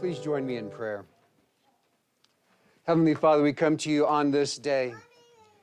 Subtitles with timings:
[0.00, 1.06] Please join me in prayer.
[2.86, 4.94] Heavenly Father, we come to you on this day.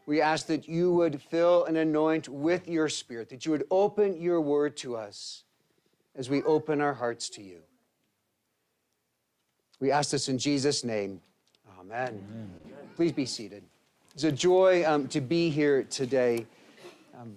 [0.07, 4.19] We ask that you would fill and anoint with your Spirit, that you would open
[4.19, 5.43] your word to us
[6.15, 7.59] as we open our hearts to you.
[9.79, 11.21] We ask this in Jesus' name.
[11.79, 12.07] Amen.
[12.07, 12.51] Amen.
[12.95, 13.63] Please be seated.
[14.15, 16.47] It's a joy um, to be here today.
[17.19, 17.35] Um,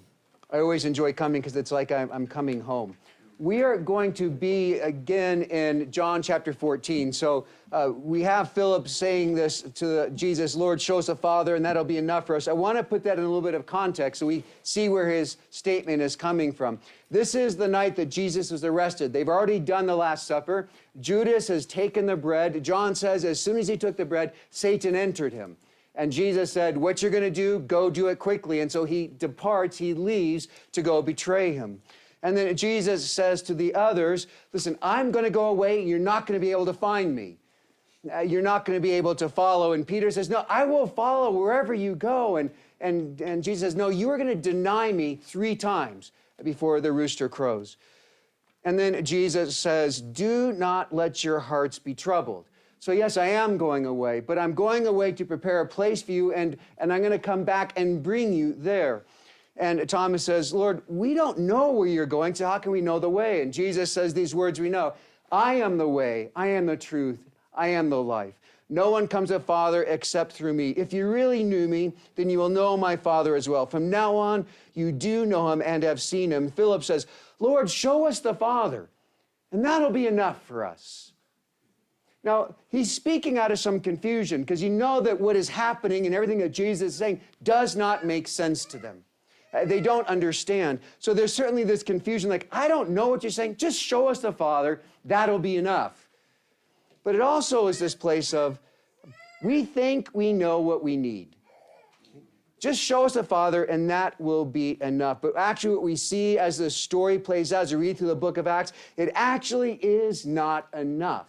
[0.50, 2.96] I always enjoy coming because it's like I'm, I'm coming home
[3.38, 7.12] we are going to be again in John chapter 14.
[7.12, 11.64] So uh, we have Philip saying this to Jesus, Lord, show us the Father, and
[11.64, 12.48] that'll be enough for us.
[12.48, 15.08] I want to put that in a little bit of context so we see where
[15.08, 16.78] his statement is coming from.
[17.10, 19.12] This is the night that Jesus was arrested.
[19.12, 20.68] They've already done the Last Supper.
[21.00, 22.62] Judas has taken the bread.
[22.64, 25.56] John says, as soon as he took the bread, Satan entered him.
[25.94, 28.60] And Jesus said, What you're going to do, go do it quickly.
[28.60, 31.80] And so he departs, he leaves to go betray him.
[32.22, 35.84] And then Jesus says to the others, Listen, I'm going to go away.
[35.84, 37.36] You're not going to be able to find me.
[38.12, 39.72] Uh, you're not going to be able to follow.
[39.72, 42.36] And Peter says, No, I will follow wherever you go.
[42.36, 42.50] And,
[42.80, 46.92] and, and Jesus says, No, you are going to deny me three times before the
[46.92, 47.76] rooster crows.
[48.64, 52.46] And then Jesus says, Do not let your hearts be troubled.
[52.78, 56.12] So, yes, I am going away, but I'm going away to prepare a place for
[56.12, 59.04] you, and, and I'm going to come back and bring you there.
[59.58, 62.98] And Thomas says, Lord, we don't know where you're going, so how can we know
[62.98, 63.42] the way?
[63.42, 64.94] And Jesus says these words we know
[65.32, 67.18] I am the way, I am the truth,
[67.54, 68.34] I am the life.
[68.68, 70.70] No one comes to Father except through me.
[70.70, 73.64] If you really knew me, then you will know my Father as well.
[73.64, 76.50] From now on, you do know him and have seen him.
[76.50, 77.06] Philip says,
[77.38, 78.88] Lord, show us the Father,
[79.52, 81.12] and that'll be enough for us.
[82.24, 86.14] Now, he's speaking out of some confusion because you know that what is happening and
[86.14, 89.04] everything that Jesus is saying does not make sense to them.
[89.56, 90.80] Uh, they don't understand.
[90.98, 93.56] So there's certainly this confusion like, I don't know what you're saying.
[93.56, 94.82] Just show us the Father.
[95.04, 96.08] That'll be enough.
[97.04, 98.58] But it also is this place of,
[99.42, 101.36] we think we know what we need.
[102.58, 105.20] Just show us the Father, and that will be enough.
[105.20, 108.16] But actually, what we see as the story plays out, as we read through the
[108.16, 111.28] book of Acts, it actually is not enough.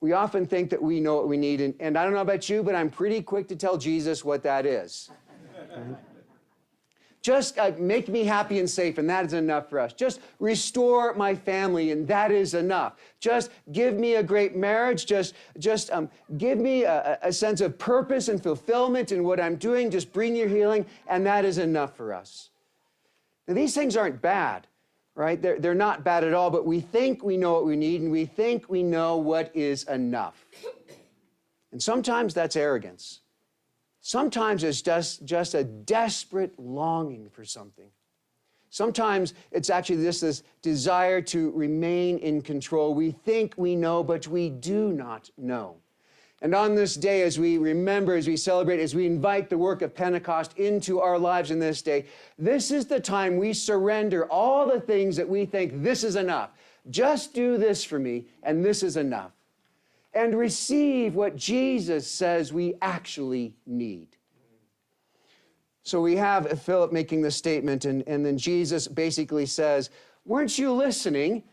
[0.00, 2.48] We often think that we know what we need, and, and I don't know about
[2.48, 5.10] you, but I'm pretty quick to tell Jesus what that is.
[7.20, 9.92] Just uh, make me happy and safe, and that is enough for us.
[9.92, 12.94] Just restore my family, and that is enough.
[13.18, 15.04] Just give me a great marriage.
[15.04, 19.56] Just, just um, give me a, a sense of purpose and fulfillment in what I'm
[19.56, 19.90] doing.
[19.90, 22.50] Just bring your healing, and that is enough for us.
[23.48, 24.68] Now, these things aren't bad,
[25.16, 25.42] right?
[25.42, 28.12] They're, they're not bad at all, but we think we know what we need, and
[28.12, 30.46] we think we know what is enough.
[31.72, 33.20] And sometimes that's arrogance.
[34.08, 37.90] Sometimes it's just, just a desperate longing for something.
[38.70, 42.94] Sometimes it's actually just this desire to remain in control.
[42.94, 45.76] We think we know, but we do not know.
[46.40, 49.82] And on this day, as we remember, as we celebrate, as we invite the work
[49.82, 52.06] of Pentecost into our lives in this day,
[52.38, 56.52] this is the time we surrender all the things that we think this is enough.
[56.88, 59.37] Just do this for me, and this is enough
[60.12, 64.08] and receive what Jesus says we actually need.
[65.82, 69.90] So we have Philip making this statement, and, and then Jesus basically says,
[70.24, 71.44] Weren't you listening?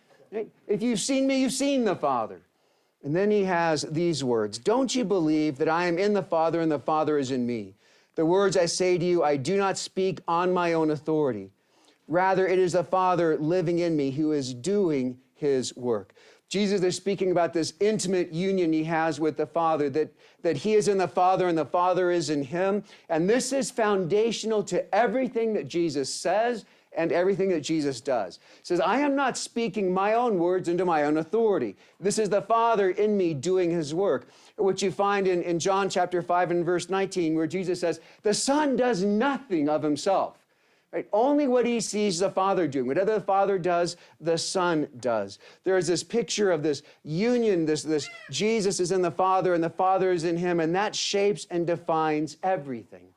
[0.67, 2.41] If you've seen me, you've seen the Father.
[3.03, 6.59] And then he has these words Don't you believe that I am in the Father
[6.59, 7.75] and the Father is in me?
[8.15, 11.51] The words I say to you, I do not speak on my own authority.
[12.07, 16.13] Rather, it is the Father living in me who is doing his work.
[16.49, 20.13] Jesus is speaking about this intimate union he has with the Father, that,
[20.43, 22.83] that he is in the Father and the Father is in him.
[23.09, 28.39] And this is foundational to everything that Jesus says and everything that Jesus does.
[28.63, 31.75] Says, I am not speaking my own words into my own authority.
[31.99, 35.89] This is the Father in me doing his work, which you find in, in John
[35.89, 40.37] chapter 5 and verse 19, where Jesus says, The Son does nothing of himself.
[40.95, 41.09] Right?
[41.11, 42.87] Only what he sees the Father doing.
[42.87, 45.39] Whatever the Father does, the Son does.
[45.65, 49.61] There is this picture of this union, this, this Jesus is in the Father and
[49.61, 53.07] the Father is in him, and that shapes and defines everything.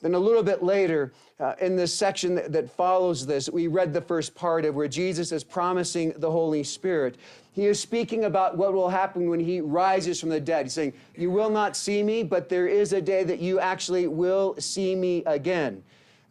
[0.00, 3.92] Then a little bit later, uh, in this section that, that follows this, we read
[3.92, 7.16] the first part of where Jesus is promising the Holy Spirit.
[7.52, 10.64] He is speaking about what will happen when he rises from the dead.
[10.64, 14.06] He's saying, You will not see me, but there is a day that you actually
[14.06, 15.82] will see me again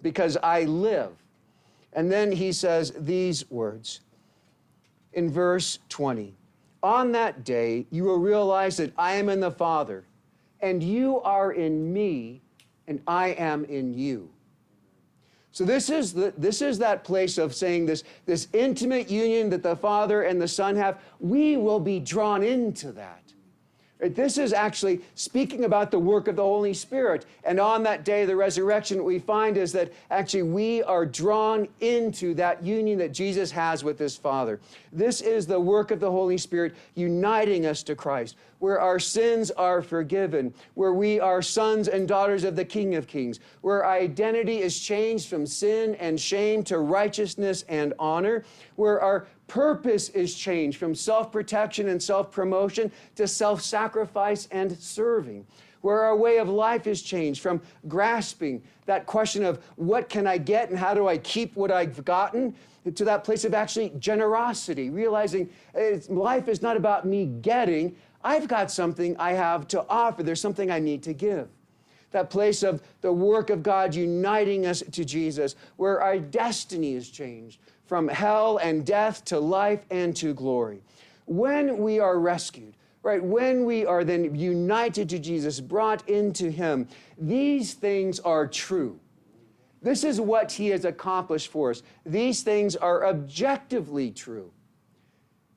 [0.05, 1.13] because I live.
[1.93, 4.01] And then he says these words
[5.13, 6.35] in verse 20
[6.83, 10.05] On that day, you will realize that I am in the Father,
[10.59, 12.43] and you are in me,
[12.87, 14.29] and I am in you.
[15.51, 19.63] So this is the, this is that place of saying this this intimate union that
[19.63, 21.01] the Father and the Son have.
[21.19, 23.24] We will be drawn into that.
[23.99, 27.25] This is actually speaking about the work of the Holy Spirit.
[27.45, 31.05] And on that day, of the resurrection, what we find is that actually we are
[31.05, 34.59] drawn into that union that Jesus has with his Father.
[34.91, 39.49] This is the work of the Holy Spirit uniting us to Christ, where our sins
[39.51, 43.97] are forgiven, where we are sons and daughters of the King of Kings, where our
[43.97, 48.43] identity is changed from sin and shame to righteousness and honor,
[48.75, 54.77] where our purpose is changed from self protection and self promotion to self sacrifice and
[54.77, 55.45] serving.
[55.81, 60.39] Where our way of life is changed from grasping that question of what can I
[60.39, 62.55] get and how do I keep what I've gotten
[62.93, 65.49] to that place of actually generosity, realizing
[66.09, 70.71] life is not about me getting, I've got something I have to offer, there's something
[70.71, 71.47] I need to give
[72.15, 77.09] that place of the work of God uniting us to Jesus, where our destiny is
[77.09, 80.81] changed, from hell and death to life and to glory.
[81.25, 86.87] When we are rescued, right, when we are then united to Jesus, brought into Him,
[87.17, 88.99] these things are true.
[89.81, 91.83] This is what He has accomplished for us.
[92.05, 94.51] These things are objectively true.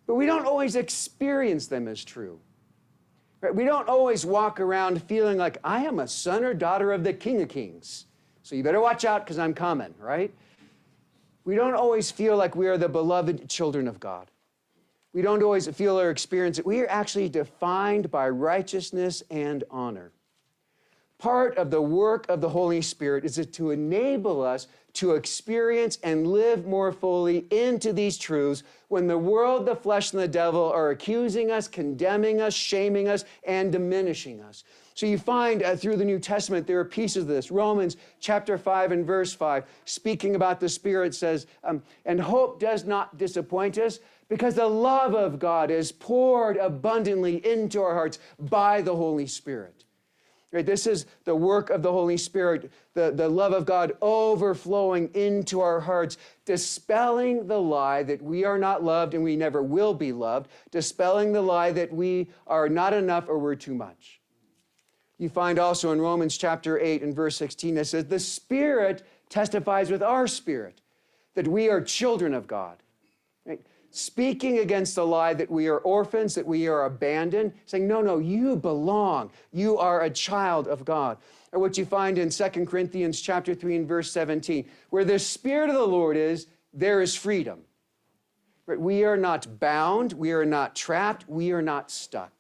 [0.07, 2.41] But we don't always experience them as true.
[3.41, 3.55] Right?
[3.55, 7.13] We don't always walk around feeling like, I am a son or daughter of the
[7.13, 8.07] King of Kings.
[8.43, 10.33] So you better watch out because I'm coming, right?
[11.49, 14.31] We don't always feel like we are the beloved children of God.
[15.15, 16.67] We don't always feel or experience it.
[16.67, 20.13] We are actually defined by righteousness and honor.
[21.17, 26.27] Part of the work of the Holy Spirit is to enable us to experience and
[26.27, 30.91] live more fully into these truths when the world, the flesh, and the devil are
[30.91, 34.65] accusing us, condemning us, shaming us, and diminishing us.
[34.99, 37.53] So you find uh, through the New Testament, there are pieces of this.
[37.53, 42.85] Romans chapter 5 and verse 5, speaking about the Spirit, says, um, And hope does
[42.85, 48.83] not disappoint us because the love of God is poured abundantly into our hearts by
[48.83, 49.85] the Holy Spirit.
[50.51, 55.11] Right, this is the work of the Holy Spirit, the, the love of God overflowing
[55.15, 59.95] into our hearts, dispelling the lie that we are not loved and we never will
[59.95, 64.18] be loved, dispelling the lie that we are not enough or we're too much.
[65.19, 69.91] You find also in Romans chapter 8 and verse 16, that says, The Spirit testifies
[69.91, 70.81] with our spirit
[71.35, 72.77] that we are children of God.
[73.45, 73.61] Right?
[73.91, 78.19] Speaking against the lie that we are orphans, that we are abandoned, saying, No, no,
[78.19, 79.31] you belong.
[79.53, 81.19] You are a child of God.
[81.53, 85.69] Or what you find in 2 Corinthians chapter 3 and verse 17, where the Spirit
[85.69, 87.61] of the Lord is, there is freedom.
[88.67, 88.79] Right?
[88.79, 92.39] We are not bound, we are not trapped, we are not stuck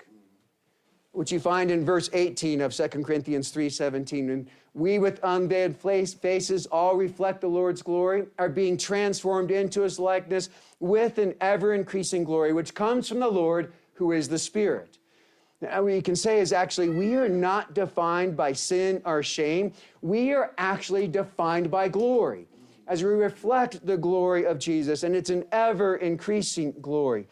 [1.18, 4.30] which you find in verse 18 of 2 Corinthians 3:17.
[4.30, 9.98] And we with unveiled faces all reflect the Lord's glory, are being transformed into his
[9.98, 10.48] likeness
[10.78, 14.98] with an ever increasing glory, which comes from the Lord who is the Spirit.
[15.60, 19.72] Now, what you can say is actually, we are not defined by sin or shame.
[20.02, 22.46] We are actually defined by glory
[22.86, 27.26] as we reflect the glory of Jesus, and it's an ever increasing glory.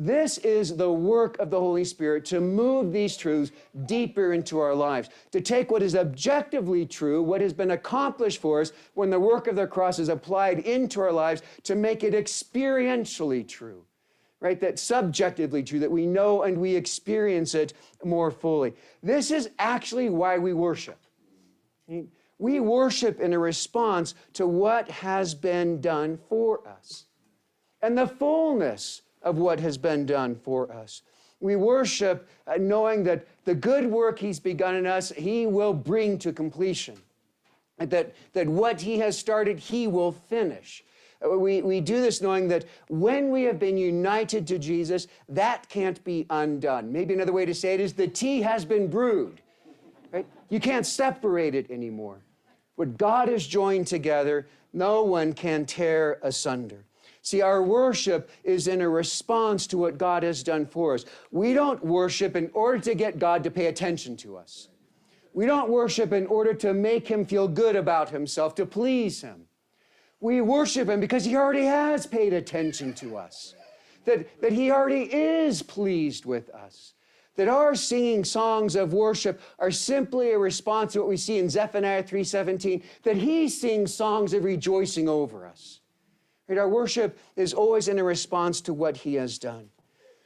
[0.00, 3.50] This is the work of the Holy Spirit to move these truths
[3.86, 8.60] deeper into our lives, to take what is objectively true, what has been accomplished for
[8.60, 12.14] us when the work of the cross is applied into our lives, to make it
[12.14, 13.84] experientially true,
[14.38, 14.60] right?
[14.60, 17.72] That subjectively true, that we know and we experience it
[18.04, 18.74] more fully.
[19.02, 21.00] This is actually why we worship.
[22.38, 27.06] We worship in a response to what has been done for us.
[27.82, 31.02] And the fullness of what has been done for us.
[31.40, 36.18] We worship uh, knowing that the good work He's begun in us, He will bring
[36.20, 36.96] to completion.
[37.78, 40.82] That, that what He has started, He will finish.
[41.24, 45.68] Uh, we, we do this knowing that when we have been united to Jesus, that
[45.68, 46.90] can't be undone.
[46.90, 49.42] Maybe another way to say it is the tea has been brewed.
[50.10, 50.26] Right?
[50.48, 52.18] You can't separate it anymore.
[52.76, 56.84] What God has joined together, no one can tear asunder.
[57.28, 61.04] See, our worship is in a response to what God has done for us.
[61.30, 64.68] We don't worship in order to get God to pay attention to us.
[65.34, 69.42] We don't worship in order to make him feel good about himself, to please him.
[70.20, 73.54] We worship him because he already has paid attention to us,
[74.06, 76.94] that, that he already is pleased with us.
[77.36, 81.50] That our singing songs of worship are simply a response to what we see in
[81.50, 85.80] Zephaniah 3:17, that he sings songs of rejoicing over us.
[86.56, 89.68] Our worship is always in a response to what He has done.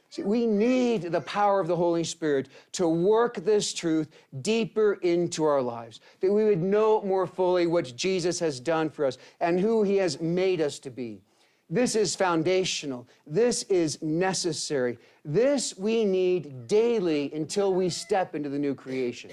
[0.09, 4.09] See, we need the power of the Holy Spirit to work this truth
[4.43, 9.05] deeper into our lives, that we would know more fully what Jesus has done for
[9.05, 11.23] us and who he has made us to be.
[11.67, 13.07] This is foundational.
[13.25, 14.99] This is necessary.
[15.25, 19.31] This we need daily until we step into the new creation.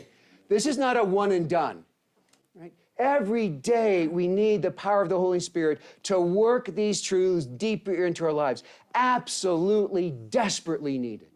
[0.48, 1.84] This is not a one and done.
[3.00, 8.04] Every day we need the power of the Holy Spirit to work these truths deeper
[8.04, 8.62] into our lives.
[8.94, 11.28] Absolutely, desperately needed.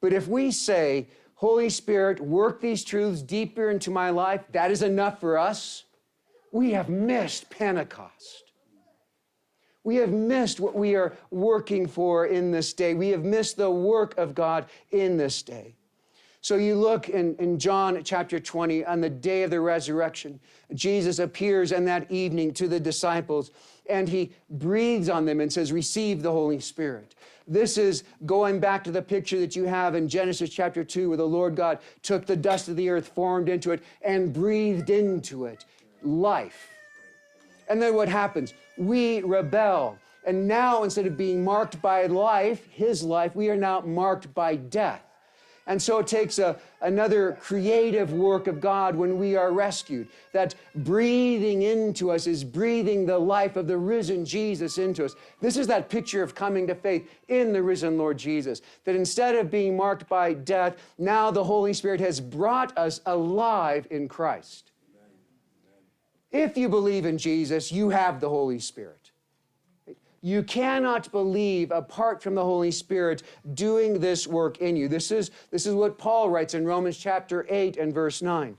[0.00, 4.82] But if we say, Holy Spirit, work these truths deeper into my life, that is
[4.82, 5.84] enough for us,
[6.50, 8.52] we have missed Pentecost.
[9.84, 12.94] We have missed what we are working for in this day.
[12.94, 15.76] We have missed the work of God in this day.
[16.46, 20.38] So you look in, in John chapter 20, on the day of the resurrection,
[20.74, 23.50] Jesus appears in that evening to the disciples
[23.90, 27.16] and he breathes on them and says, Receive the Holy Spirit.
[27.48, 31.16] This is going back to the picture that you have in Genesis chapter 2, where
[31.16, 35.46] the Lord God took the dust of the earth, formed into it, and breathed into
[35.46, 35.64] it
[36.04, 36.68] life.
[37.68, 38.54] And then what happens?
[38.78, 39.98] We rebel.
[40.24, 44.54] And now, instead of being marked by life, his life, we are now marked by
[44.54, 45.05] death.
[45.68, 50.08] And so it takes a, another creative work of God when we are rescued.
[50.32, 55.16] That breathing into us is breathing the life of the risen Jesus into us.
[55.40, 58.62] This is that picture of coming to faith in the risen Lord Jesus.
[58.84, 63.88] That instead of being marked by death, now the Holy Spirit has brought us alive
[63.90, 64.70] in Christ.
[66.30, 69.05] If you believe in Jesus, you have the Holy Spirit.
[70.26, 73.22] You cannot believe apart from the Holy Spirit
[73.54, 74.88] doing this work in you.
[74.88, 78.56] This is, this is what Paul writes in Romans chapter 8 and verse 9.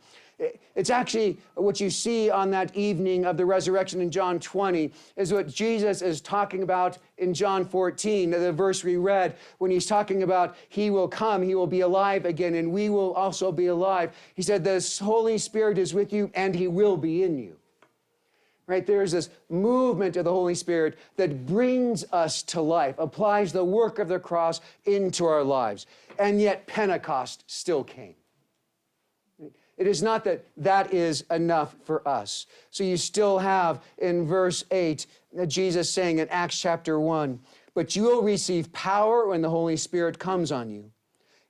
[0.75, 5.33] It's actually what you see on that evening of the resurrection in John 20 is
[5.33, 10.24] what Jesus is talking about in John 14, the verse we read, when he's talking
[10.24, 14.15] about he will come, he will be alive again, and we will also be alive.
[14.36, 17.57] He said, The Holy Spirit is with you and he will be in you
[18.67, 18.86] right?
[18.86, 23.97] There's this movement of the Holy Spirit that brings us to life, applies the work
[23.97, 25.88] of the cross into our lives.
[26.19, 28.15] And yet Pentecost still came.
[29.77, 32.47] It is not that that is enough for us.
[32.71, 35.05] So you still have in verse 8,
[35.47, 37.39] Jesus saying in Acts chapter 1,
[37.75, 40.91] but you will receive power when the Holy Spirit comes on you.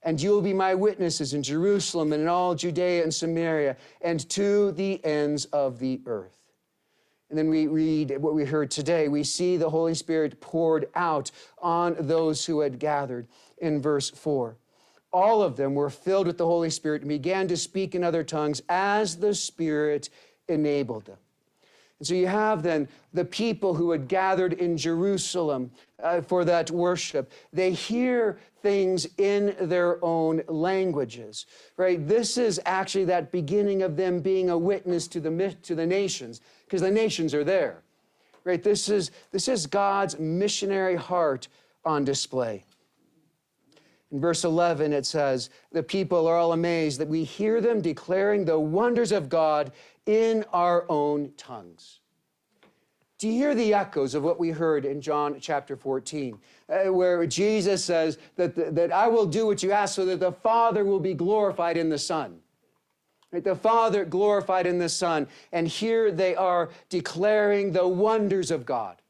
[0.03, 4.29] And you will be my witnesses in Jerusalem and in all Judea and Samaria and
[4.29, 6.36] to the ends of the earth.
[7.29, 9.09] And then we read what we heard today.
[9.09, 14.55] We see the Holy Spirit poured out on those who had gathered in verse 4.
[15.11, 18.23] All of them were filled with the Holy Spirit and began to speak in other
[18.23, 20.09] tongues as the Spirit
[20.47, 21.17] enabled them.
[21.99, 26.69] And so you have then the people who had gathered in Jerusalem uh, for that
[26.69, 27.31] worship.
[27.51, 32.05] They hear things in their own languages, right?
[32.07, 36.41] This is actually that beginning of them being a witness to the, to the nations
[36.65, 37.81] because the nations are there.
[38.43, 38.63] Right?
[38.63, 41.47] This is, this is God's missionary heart
[41.83, 42.63] on display.
[44.11, 48.45] In verse 11, it says, The people are all amazed that we hear them declaring
[48.45, 49.73] the wonders of God
[50.07, 51.99] in our own tongues.
[53.19, 56.37] Do you hear the echoes of what we heard in John chapter 14,
[56.69, 60.31] uh, where Jesus says that, that I will do what you ask so that the
[60.31, 62.39] Father will be glorified in the Son?
[63.31, 63.43] Right?
[63.43, 65.27] The Father glorified in the Son.
[65.51, 69.01] And here they are declaring the wonders of God.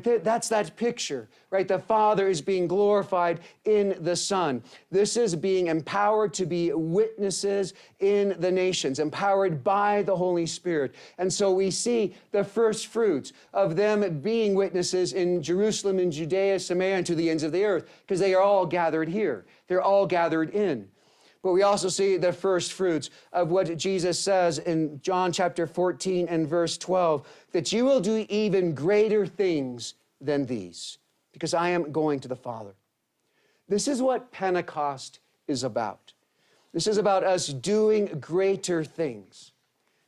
[0.00, 1.68] That's that picture, right?
[1.68, 4.62] The Father is being glorified in the Son.
[4.90, 10.94] This is being empowered to be witnesses in the nations, empowered by the Holy Spirit.
[11.18, 16.58] And so we see the first fruits of them being witnesses in Jerusalem, in Judea,
[16.58, 19.44] Samaria, and to the ends of the earth, because they are all gathered here.
[19.68, 20.88] They're all gathered in.
[21.42, 26.28] But we also see the first fruits of what Jesus says in John chapter 14
[26.28, 30.98] and verse 12 that you will do even greater things than these
[31.32, 32.74] because I am going to the Father.
[33.68, 35.18] This is what Pentecost
[35.48, 36.12] is about.
[36.72, 39.50] This is about us doing greater things.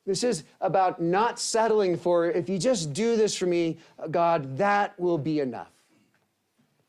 [0.06, 3.78] This is about not settling for, if you just do this for me,
[4.10, 5.73] God, that will be enough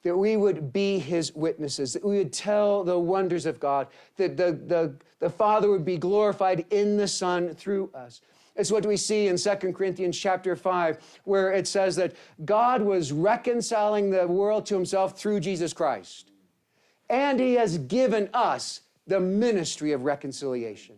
[0.06, 4.38] that we would be his witnesses, that we would tell the wonders of God, that
[4.38, 8.22] the, the, the Father would be glorified in the Son through us.
[8.56, 12.14] It's what we see in 2 Corinthians chapter 5, where it says that
[12.46, 16.30] God was reconciling the world to himself through Jesus Christ.
[17.10, 20.98] And he has given us the ministry of reconciliation.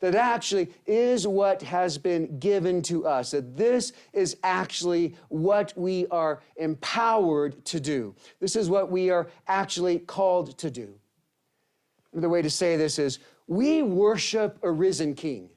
[0.00, 6.06] That actually is what has been given to us, that this is actually what we
[6.08, 8.14] are empowered to do.
[8.40, 10.94] This is what we are actually called to do.
[12.12, 15.50] Another way to say this is we worship a risen king,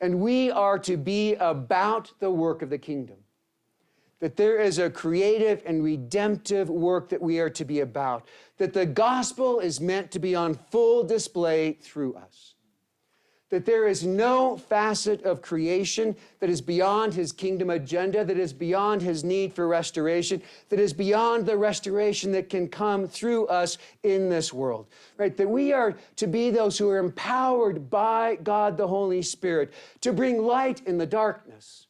[0.00, 3.16] and we are to be about the work of the kingdom.
[4.20, 8.26] That there is a creative and redemptive work that we are to be about,
[8.58, 12.54] that the gospel is meant to be on full display through us
[13.50, 18.52] that there is no facet of creation that is beyond his kingdom agenda, that is
[18.52, 23.78] beyond his need for restoration, that is beyond the restoration that can come through us
[24.02, 24.86] in this world.
[25.16, 25.36] Right?
[25.36, 30.12] That we are to be those who are empowered by God the Holy Spirit to
[30.12, 31.87] bring light in the darkness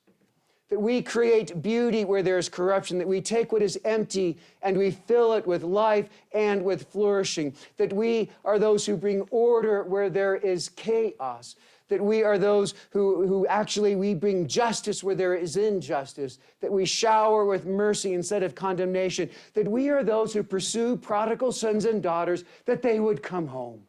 [0.69, 4.91] that we create beauty where there's corruption, that we take what is empty and we
[4.91, 10.11] fill it with life and with flourishing, that we are those who bring order where
[10.11, 11.57] there is chaos,
[11.89, 16.71] that we are those who, who actually we bring justice where there is injustice, that
[16.71, 21.87] we shower with mercy instead of condemnation, that we are those who pursue prodigal sons
[21.87, 23.83] and daughters that they would come home.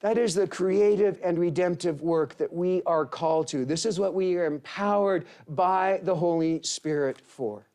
[0.00, 3.64] That is the creative and redemptive work that we are called to.
[3.64, 7.66] This is what we are empowered by the Holy Spirit for.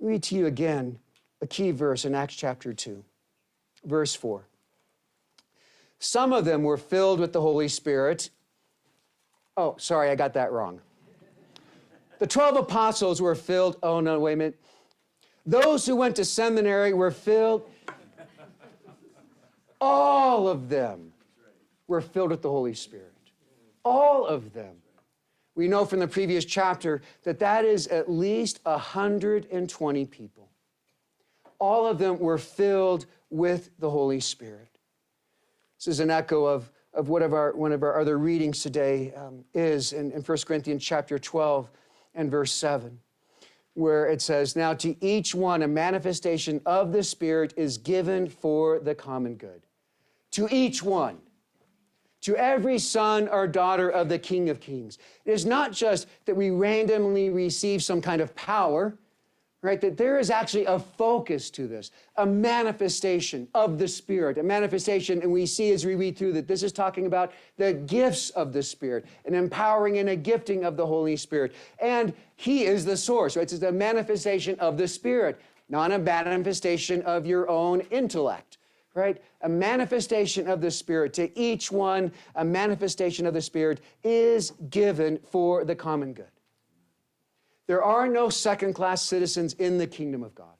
[0.00, 0.98] read to you again
[1.40, 3.04] a key verse in Acts chapter 2,
[3.84, 4.44] verse 4.
[6.00, 8.30] Some of them were filled with the Holy Spirit.
[9.56, 10.80] Oh, sorry, I got that wrong.
[12.18, 13.76] The 12 apostles were filled.
[13.84, 14.60] Oh, no, wait a minute.
[15.46, 17.68] Those who went to seminary were filled
[19.82, 21.12] all of them
[21.88, 23.12] were filled with the Holy Spirit.
[23.84, 24.76] All of them.
[25.56, 30.48] We know from the previous chapter that that is at least 120 people.
[31.58, 34.68] All of them were filled with the Holy Spirit.
[35.78, 39.12] This is an echo of, of what of our, one of our other readings today
[39.16, 41.68] um, is in, in 1 Corinthians chapter 12
[42.14, 43.00] and verse 7
[43.74, 48.78] where it says, Now to each one a manifestation of the Spirit is given for
[48.78, 49.62] the common good
[50.32, 51.18] to each one,
[52.22, 54.98] to every son or daughter of the King of Kings.
[55.24, 58.96] It is not just that we randomly receive some kind of power,
[59.60, 59.80] right?
[59.80, 65.22] That there is actually a focus to this, a manifestation of the Spirit, a manifestation,
[65.22, 68.52] and we see as we read through that this is talking about the gifts of
[68.52, 71.54] the Spirit, an empowering and a gifting of the Holy Spirit.
[71.78, 73.42] And He is the source, right?
[73.42, 78.58] It's the manifestation of the Spirit, not a manifestation of your own intellect
[78.94, 79.22] right?
[79.42, 85.18] A manifestation of the Spirit to each one, a manifestation of the Spirit is given
[85.30, 86.26] for the common good.
[87.66, 90.54] There are no second class citizens in the kingdom of God.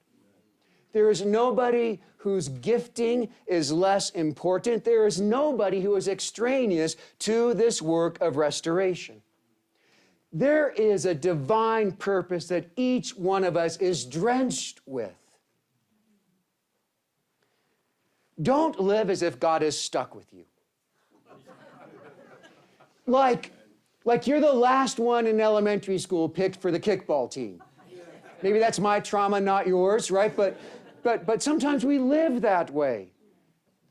[0.93, 4.83] There is nobody whose gifting is less important.
[4.83, 9.21] There is nobody who is extraneous to this work of restoration.
[10.31, 15.13] There is a divine purpose that each one of us is drenched with.
[18.41, 20.45] Don't live as if God is stuck with you.
[23.05, 23.51] Like,
[24.05, 27.61] like you're the last one in elementary school picked for the kickball team.
[28.41, 30.35] Maybe that's my trauma, not yours, right?
[30.35, 30.59] But,
[31.01, 33.09] but, but sometimes we live that way,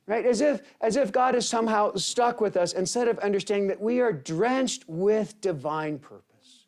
[0.06, 0.26] right?
[0.26, 4.00] As if, as if God is somehow stuck with us instead of understanding that we
[4.00, 6.66] are drenched with divine purpose.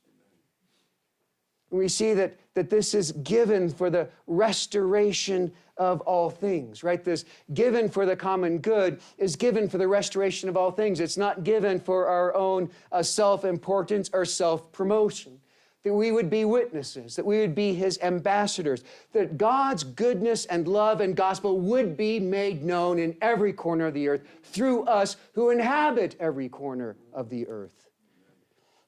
[1.71, 7.03] we see that, that this is given for the restoration of all things, right?
[7.03, 11.01] This given for the common good is given for the restoration of all things.
[11.01, 15.41] It's not given for our own uh, self importance or self promotion.
[15.83, 20.67] That we would be witnesses, that we would be his ambassadors, that God's goodness and
[20.67, 25.19] love and gospel would be made known in every corner of the earth through us
[25.35, 27.91] who inhabit every corner of the earth.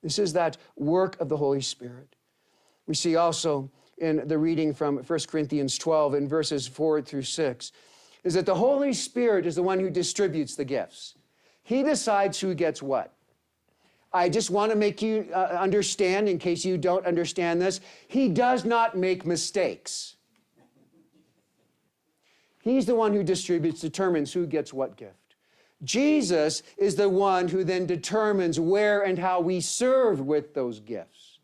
[0.03, 2.17] This is that work of the Holy Spirit.
[2.87, 7.73] We see also in the reading from 1 Corinthians 12 in verses 4 through 6
[8.25, 11.15] is that the Holy Spirit is the one who distributes the gifts.
[11.63, 13.13] He decides who gets what.
[14.13, 18.29] I just want to make you uh, understand, in case you don't understand this, He
[18.29, 20.17] does not make mistakes.
[22.63, 25.37] He's the one who distributes, determines who gets what gift.
[25.85, 31.36] Jesus is the one who then determines where and how we serve with those gifts.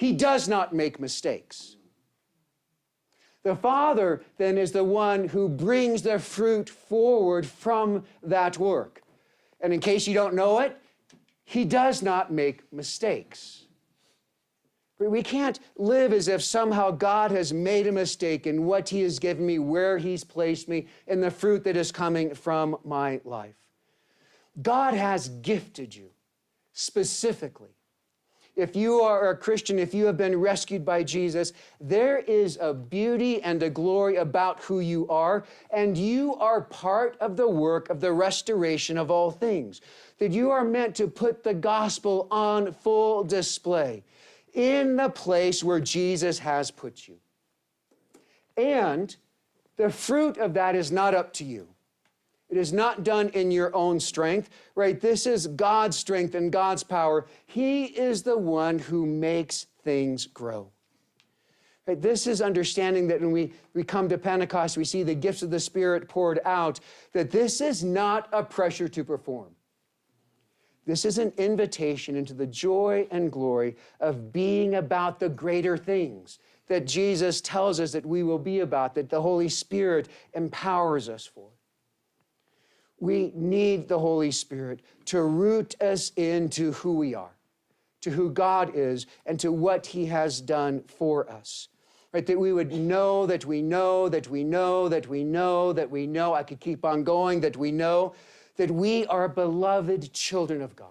[0.00, 1.76] He does not make mistakes.
[3.42, 9.02] The Father then is the one who brings the fruit forward from that work.
[9.60, 10.74] And in case you don't know it,
[11.44, 13.66] He does not make mistakes.
[14.98, 19.18] We can't live as if somehow God has made a mistake in what He has
[19.18, 23.68] given me, where He's placed me, in the fruit that is coming from my life.
[24.62, 26.08] God has gifted you
[26.72, 27.76] specifically.
[28.60, 32.74] If you are a Christian, if you have been rescued by Jesus, there is a
[32.74, 37.88] beauty and a glory about who you are, and you are part of the work
[37.88, 39.80] of the restoration of all things.
[40.18, 44.04] That you are meant to put the gospel on full display
[44.52, 47.16] in the place where Jesus has put you.
[48.58, 49.16] And
[49.76, 51.66] the fruit of that is not up to you.
[52.50, 55.00] It is not done in your own strength, right?
[55.00, 57.26] This is God's strength and God's power.
[57.46, 60.70] He is the one who makes things grow.
[61.86, 62.02] Right?
[62.02, 65.50] This is understanding that when we, we come to Pentecost, we see the gifts of
[65.50, 66.80] the Spirit poured out,
[67.12, 69.54] that this is not a pressure to perform.
[70.86, 76.40] This is an invitation into the joy and glory of being about the greater things
[76.66, 81.26] that Jesus tells us that we will be about, that the Holy Spirit empowers us
[81.26, 81.50] for.
[83.00, 87.34] We need the Holy Spirit to root us into who we are,
[88.02, 91.68] to who God is, and to what He has done for us.
[92.12, 92.26] Right?
[92.26, 96.06] That we would know that we know that we know that we know that we
[96.06, 96.34] know.
[96.34, 98.14] I could keep on going, that we know
[98.56, 100.88] that we are beloved children of God.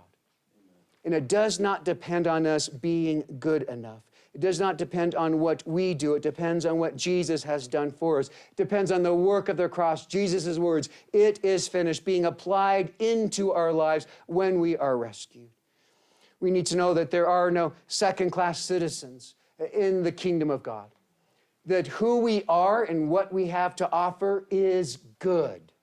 [1.06, 4.02] And it does not depend on us being good enough.
[4.40, 6.16] Does not depend on what we do.
[6.16, 8.30] It depends on what Jesus has done for us.
[8.30, 12.94] It depends on the work of the cross, Jesus' words, it is finished, being applied
[13.00, 15.50] into our lives when we are rescued.
[16.40, 19.36] We need to know that there are no second class citizens
[19.74, 20.90] in the kingdom of God,
[21.66, 25.74] that who we are and what we have to offer is good,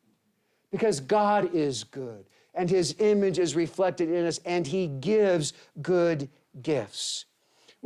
[0.71, 6.31] because God is good and his image is reflected in us and he gives good
[6.63, 7.27] gifts.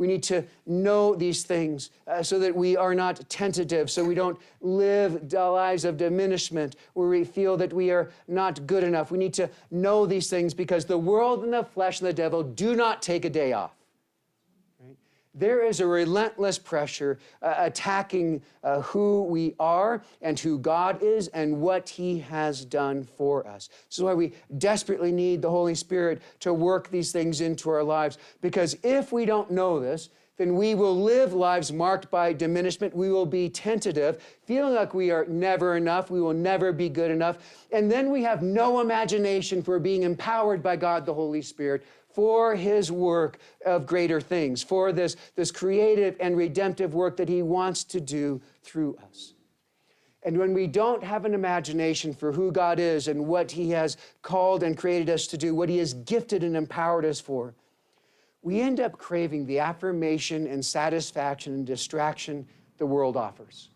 [0.01, 4.15] We need to know these things uh, so that we are not tentative, so we
[4.15, 9.11] don't live lives of diminishment where we feel that we are not good enough.
[9.11, 12.41] We need to know these things because the world and the flesh and the devil
[12.41, 13.75] do not take a day off.
[15.33, 21.29] There is a relentless pressure uh, attacking uh, who we are and who God is
[21.29, 23.69] and what He has done for us.
[23.87, 27.83] This is why we desperately need the Holy Spirit to work these things into our
[27.83, 28.17] lives.
[28.41, 30.09] Because if we don't know this,
[30.41, 32.95] then we will live lives marked by diminishment.
[32.95, 36.09] We will be tentative, feeling like we are never enough.
[36.09, 37.37] We will never be good enough.
[37.71, 42.55] And then we have no imagination for being empowered by God, the Holy Spirit, for
[42.55, 47.83] his work of greater things, for this, this creative and redemptive work that he wants
[47.85, 49.33] to do through us.
[50.23, 53.97] And when we don't have an imagination for who God is and what He has
[54.21, 57.55] called and created us to do, what He has gifted and empowered us for,
[58.43, 62.47] we end up craving the affirmation and satisfaction and distraction
[62.77, 63.70] the world offers.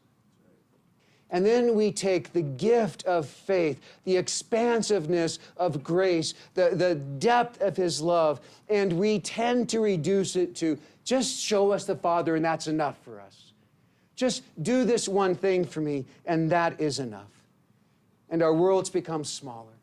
[1.36, 7.60] And then we take the gift of faith, the expansiveness of grace, the, the depth
[7.60, 12.38] of His love, and we tend to reduce it to just show us the Father,
[12.38, 13.52] and that's enough for us.
[14.16, 17.44] Just do this one thing for me, and that is enough.
[18.30, 19.74] And our worlds become smaller.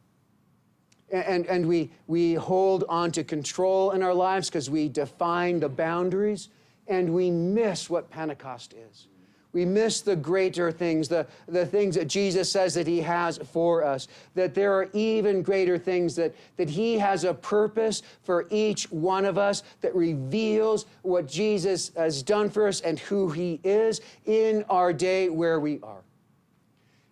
[1.12, 5.68] And, and we, we hold on to control in our lives because we define the
[5.68, 6.48] boundaries,
[6.88, 9.08] and we miss what Pentecost is.
[9.52, 13.84] We miss the greater things, the, the things that Jesus says that He has for
[13.84, 18.90] us, that there are even greater things, that, that He has a purpose for each
[18.90, 24.00] one of us that reveals what Jesus has done for us and who He is
[24.24, 26.02] in our day where we are.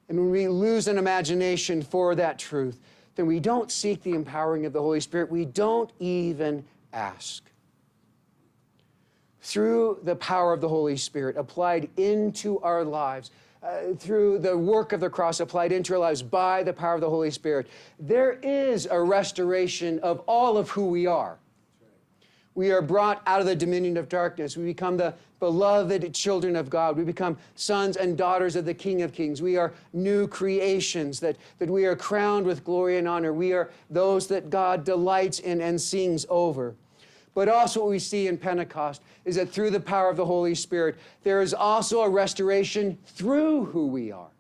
[0.08, 2.80] And when we lose an imagination for that truth,
[3.16, 5.30] then we don't seek the empowering of the Holy Spirit.
[5.30, 7.49] We don't even ask
[9.42, 13.30] through the power of the Holy Spirit applied into our lives,
[13.62, 17.00] uh, through the work of the cross applied into our lives by the power of
[17.00, 17.66] the Holy Spirit,
[17.98, 21.38] there is a restoration of all of who we are.
[22.54, 24.56] We are brought out of the dominion of darkness.
[24.56, 26.96] We become the beloved children of God.
[26.96, 29.40] We become sons and daughters of the King of Kings.
[29.40, 33.32] We are new creations, that, that we are crowned with glory and honor.
[33.32, 36.74] We are those that God delights in and sings over.
[37.34, 40.54] But also, what we see in Pentecost is that through the power of the Holy
[40.54, 44.30] Spirit, there is also a restoration through who we are.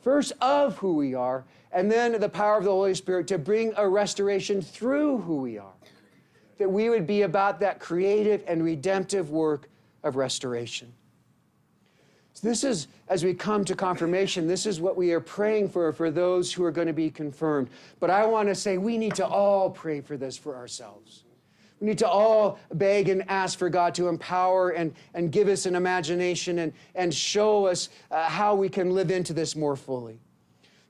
[0.00, 3.72] First, of who we are, and then the power of the Holy Spirit to bring
[3.76, 5.74] a restoration through who we are.
[6.58, 9.68] That we would be about that creative and redemptive work
[10.02, 10.92] of restoration.
[12.34, 15.92] So, this is, as we come to confirmation, this is what we are praying for
[15.92, 17.68] for those who are going to be confirmed.
[18.00, 21.24] But I want to say we need to all pray for this for ourselves.
[21.82, 25.66] We need to all beg and ask for God to empower and, and give us
[25.66, 30.20] an imagination and, and show us uh, how we can live into this more fully.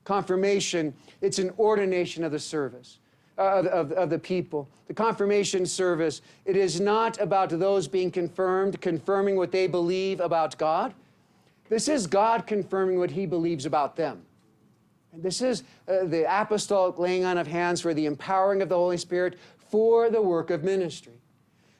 [0.03, 2.99] Confirmation, it's an ordination of the service.
[3.35, 4.69] Uh, of, of, of the people.
[4.85, 10.55] The confirmation service, it is not about those being confirmed, confirming what they believe about
[10.59, 10.93] God.
[11.67, 14.21] This is God confirming what He believes about them.
[15.15, 18.97] This is uh, the apostolic laying on of hands for the empowering of the Holy
[18.97, 19.37] Spirit
[19.69, 21.13] for the work of ministry.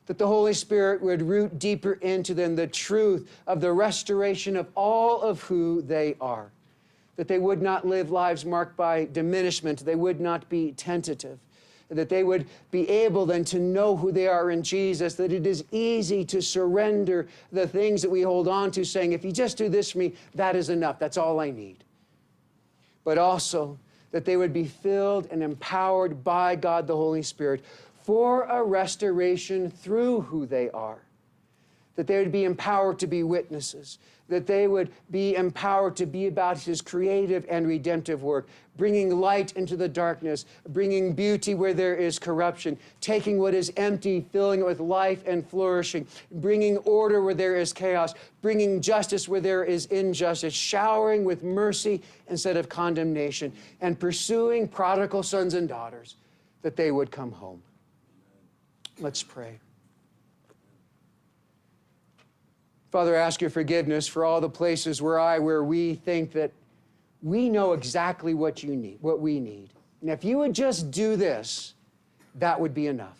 [0.05, 4.67] That the Holy Spirit would root deeper into them the truth of the restoration of
[4.75, 6.51] all of who they are.
[7.15, 11.39] That they would not live lives marked by diminishment, they would not be tentative,
[11.89, 15.47] that they would be able then to know who they are in Jesus, that it
[15.47, 19.57] is easy to surrender the things that we hold on to, saying, if you just
[19.57, 21.82] do this for me, that is enough, that's all I need.
[23.03, 23.79] But also
[24.11, 27.63] that they would be filled and empowered by God the Holy Spirit
[28.03, 31.01] for a restoration through who they are
[31.95, 36.27] that they would be empowered to be witnesses, that they would be empowered to be
[36.27, 41.95] about His creative and redemptive work, bringing light into the darkness, bringing beauty where there
[41.95, 47.35] is corruption, taking what is empty, filling it with life and flourishing, bringing order where
[47.35, 53.53] there is chaos, bringing justice where there is injustice, showering with mercy instead of condemnation,
[53.81, 56.15] and pursuing prodigal sons and daughters
[56.63, 57.61] that they would come home.
[58.99, 59.59] Let's pray.
[62.93, 66.51] Father, I ask your forgiveness for all the places where I, where we think that
[67.23, 69.69] we know exactly what you need, what we need.
[70.01, 71.73] And if you would just do this,
[72.35, 73.17] that would be enough.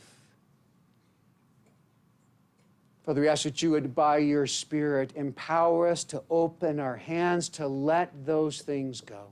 [3.04, 7.50] Father, we ask that you would, by your Spirit, empower us to open our hands
[7.50, 9.30] to let those things go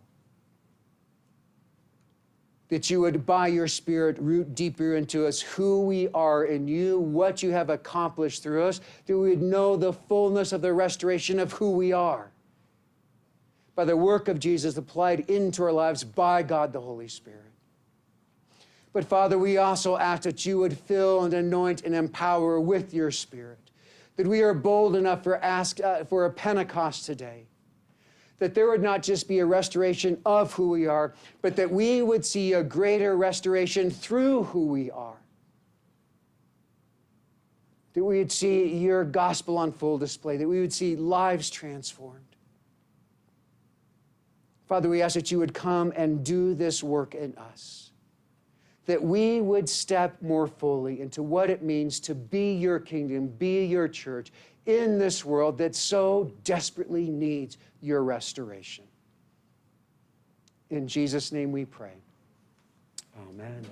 [2.71, 6.97] that you would, by your Spirit, root deeper into us who we are in you,
[6.97, 11.37] what you have accomplished through us, that we would know the fullness of the restoration
[11.37, 12.31] of who we are
[13.75, 17.51] by the work of Jesus applied into our lives by God the Holy Spirit.
[18.93, 23.11] But Father, we also ask that you would fill and anoint and empower with your
[23.11, 23.69] Spirit,
[24.15, 27.47] that we are bold enough for, ask, uh, for a Pentecost today
[28.41, 32.01] that there would not just be a restoration of who we are, but that we
[32.01, 35.21] would see a greater restoration through who we are.
[37.93, 42.35] That we would see your gospel on full display, that we would see lives transformed.
[44.65, 47.90] Father, we ask that you would come and do this work in us,
[48.91, 53.63] that we would step more fully into what it means to be your kingdom, be
[53.63, 54.33] your church
[54.65, 58.83] in this world that so desperately needs your restoration.
[60.71, 61.93] In Jesus' name we pray.
[63.29, 63.65] Amen.